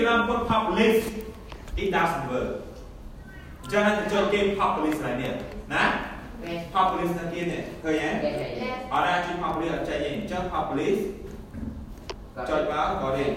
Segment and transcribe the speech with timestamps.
[0.00, 1.04] Telegram put publish
[1.82, 2.50] it doesn't work
[3.60, 5.32] អញ្ចឹងទៅចុចគេ publish ឡើយនេះ
[5.72, 5.84] ណា
[6.74, 8.30] publish នៅគេនេះឃើញទេ
[8.92, 10.98] អត់ណាជួយ publish អត់ចេញទេអញ្ចឹង publish
[12.48, 13.30] ចុចមកក៏នេះ